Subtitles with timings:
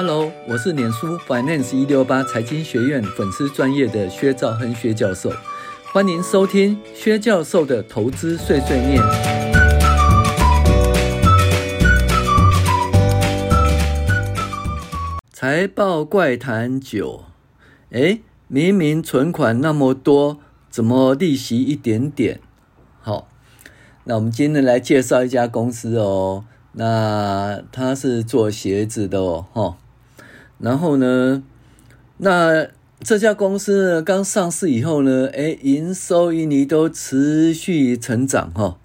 [0.00, 5.28] Hello，我是脸书 Finance 一六八财经学院粉丝专业的薛兆亨薛教授，
[5.92, 9.02] 欢迎收听薛教授的投资碎碎念。
[15.32, 17.24] 财报怪谈九，
[17.90, 20.38] 诶，明明存款那么多，
[20.70, 22.40] 怎么利息一点点？
[23.00, 23.26] 好，
[24.04, 26.44] 那我们今天来介绍一家公司哦，
[26.74, 29.76] 那它是做鞋子的哦，哈。
[30.58, 31.42] 然后呢，
[32.18, 32.66] 那
[33.00, 38.76] 这家公司呢，刚上市以后呢，哎，营收盈利都持续成长哈，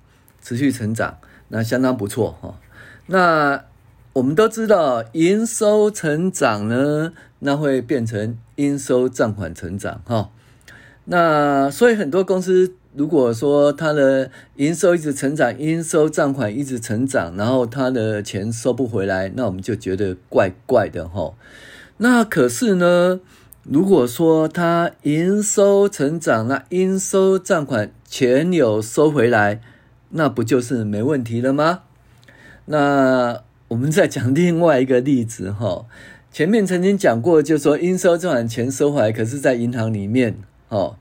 [0.41, 2.59] 持续成长，那相当不错哈。
[3.07, 3.66] 那
[4.13, 10.30] 我们都知道，营收成长呢，那会变成应收账款成长哈。
[11.05, 21.33] 那所以很多公司，如果说它的营收一直成长，应收账款一直成长，然后它的钱收不回来，那我们就觉得怪怪的哈。
[21.97, 23.19] 那可是呢，
[23.63, 29.59] 如果说它营收成长，那应收账款钱有收回来，
[30.09, 31.81] 那不就是没问题了吗？
[32.66, 35.86] 那我们再讲另外一个例子哈。
[36.31, 40.38] 前面曾经讲过，就是说应收账款钱收回来，可是在银行里面
[40.69, 40.97] 哈。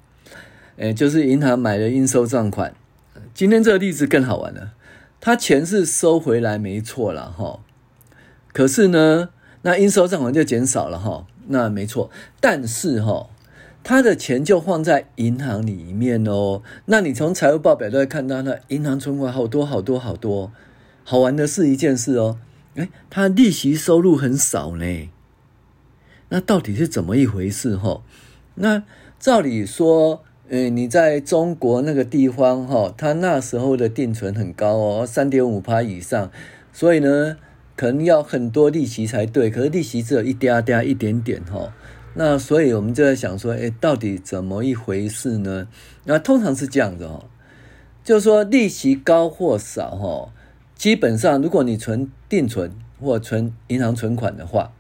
[0.77, 2.75] 诶，就是银行买的应收账款，
[3.35, 4.73] 今天这个例子更好玩了，
[5.21, 7.61] 他钱是收回来没错了哈，
[8.55, 9.29] 可是呢，
[9.63, 13.29] 那应收账款就减少了哈，那没错，但是哈，
[13.85, 20.51] 他的钱就放在银行里面哦，那你从财务报表都会看到，那银行存款好多好多好多，
[21.05, 22.39] 好玩的是一件事哦，
[22.77, 25.11] 诶，他利息收入很少呢，
[26.31, 28.01] 那到底是怎么一回事哈？
[28.55, 28.83] 那
[29.21, 30.25] 照理说。
[30.53, 36.31] 诶，你在中国那个地方哈，他那时候的定存很高哦，三点五趴以上，
[36.75, 37.39] 所以呢，
[37.75, 39.49] 可能要很多利息才对。
[39.49, 41.73] 可是利息只有一嗲嗲一点点哈，
[42.13, 45.67] 那所以我们就在想说，诶，到底怎么一回事呢？
[46.05, 47.25] 那通常是这样的哦，
[48.05, 50.35] 就是说利息高或少哈，
[50.75, 52.71] 基本上如果你存定存
[53.01, 54.71] 或存银行存款的话，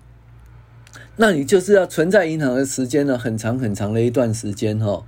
[1.16, 5.06] 那你就是要存在银行的时间呢，很长很长的一段时间哈。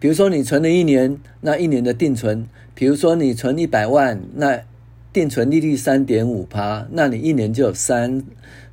[0.00, 4.62] 比如说你存了一年，那一年的定存，比如说你存一百万，那
[5.12, 8.24] 定存利率三点五趴，那你一年就有三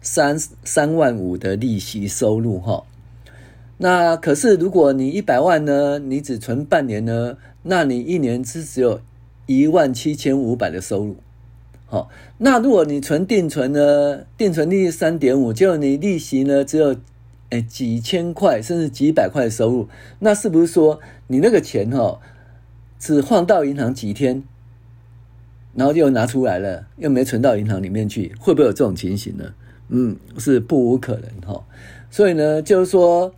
[0.01, 2.85] 三三万五的利息收入哈。
[3.77, 9.01] 那可是如果你一百万呢，你只存半年呢，那你一年只只有
[9.47, 11.17] 一万七千五百的收入。
[11.87, 16.95] 好，那如果你存定存呢，定存利率三点五，就你利息呢只有。
[17.49, 19.87] 哎，几千块甚至几百块的收入，
[20.19, 22.19] 那是不是说你那个钱哈，
[22.99, 24.43] 只放到银行几天，
[25.73, 29.53] 然后又拿出来了，又没存到银行里面去，会不会有这种情形呢？
[29.87, 31.63] 嗯，是不无可能哈。
[32.11, 33.33] 所以呢，就是说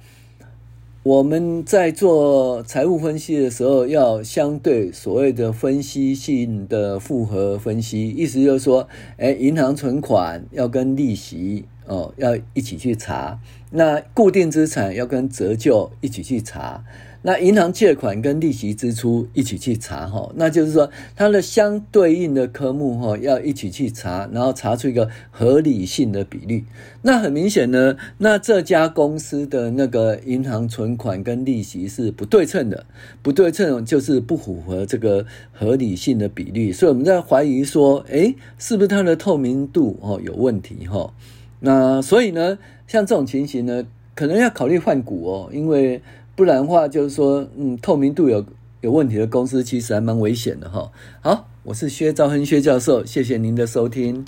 [1.03, 8.88] 我们在做财务分析的时候，要相对所谓的分析性的复合分析，意思就是说，
[9.18, 11.66] 哎，银行存款要跟利息。
[11.90, 13.40] 哦，要一起去查，
[13.72, 16.84] 那固定资产要跟折旧一起去查，
[17.24, 26.64] 那银行借款跟利息支出一起去查哈，那就是说它的相对应的科目哈要一起去查，然后查出一个合理性的比率。
[27.02, 32.86] 那很明显呢，那这家公司的那个银行存款跟利息是不对称的，
[33.24, 41.12] 不对称就是不符合这个合理性的比率，所以我们在怀疑说，诶，是不是它的透明度哦有问题哈？
[41.59, 46.02] 那所以呢，像这种情形呢，可能要考虑换股哦，因为
[46.36, 48.46] 不然的话，就是说，嗯，透明度有
[48.81, 50.92] 有问题的公司，其实还蛮危险的哈。
[51.22, 54.25] 好，我是薛兆恒薛教授，谢谢您的收听。